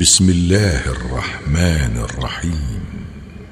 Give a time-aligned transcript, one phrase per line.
[0.00, 2.80] بسم الله الرحمن الرحيم.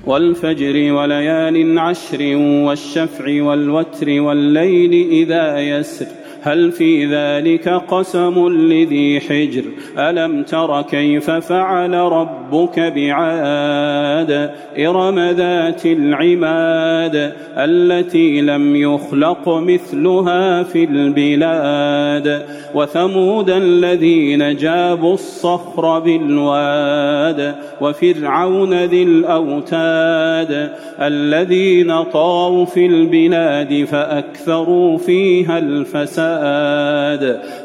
[0.06, 6.06] والفجر وليال عشر والشفع والوتر والليل إذا يسر.
[6.48, 9.62] هل في ذلك قسم لذي حجر؟
[9.98, 22.46] ألم تر كيف فعل ربك بعاد؟ إرم ذات العماد التي لم يخلق مثلها في البلاد
[22.74, 30.70] وثمود الذين جابوا الصخر بالواد وفرعون ذي الأوتاد
[31.00, 36.37] الذين طاروا في البلاد فأكثروا فيها الفساد.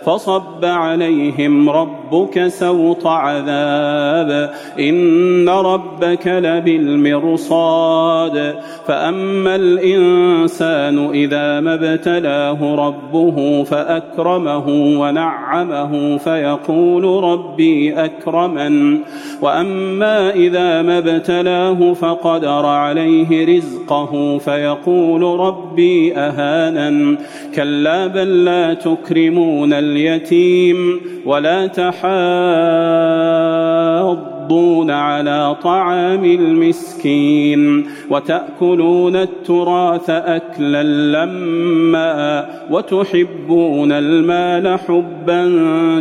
[0.06, 4.50] فصب عليهم ربك سوط عذاب.
[4.80, 8.56] إن ربك لبالمرصاد.
[8.88, 14.68] فأما الإنسان إذا ما ابتلاه ربه فأكرمه
[15.00, 19.00] ونعمه فيقول ربي أكرمن.
[19.42, 27.18] وأما إذا ما ابتلاه فقدر عليه رزقه فيقول ربي أهانا
[27.56, 32.04] كلا بل لا تكرمون اليتيم ولا تحاضون
[34.92, 45.46] على طعام المسكين وتأكلون التراث أكلا لما وتحبون المال حبا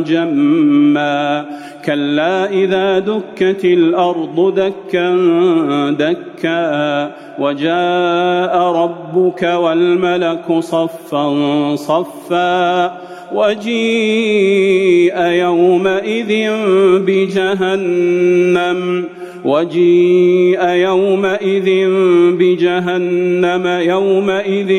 [0.06, 1.44] جما
[1.84, 5.16] كلا إذا دكت الأرض دكا
[5.90, 8.71] دكا وجاء
[9.16, 12.92] ربك والملك صفا صفا
[13.34, 16.50] وجيء يومئذ
[17.06, 19.04] بجهنم
[19.44, 21.68] وجيء يومئذ
[22.38, 24.70] بجهنم يومئذ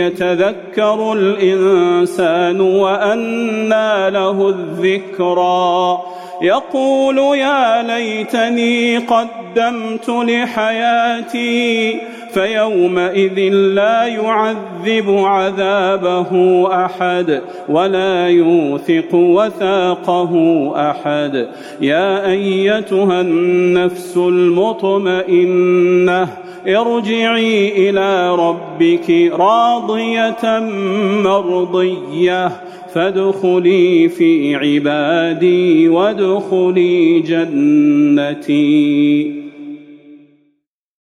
[0.00, 5.98] يتذكر الإنسان وأنى له الذكرى
[6.42, 12.00] يقول يا ليتني قدمت لحياتي
[12.34, 16.30] فيومئذ لا يعذب عذابه
[16.84, 20.32] أحد ولا يوثق وثاقه
[20.90, 21.48] أحد.
[21.80, 26.28] يا أيتها النفس المطمئنة
[26.68, 30.58] ارجعي إلى ربك راضية
[31.24, 32.52] مرضية.
[32.94, 38.62] فادخلي في عبادي وادخلي جنتي.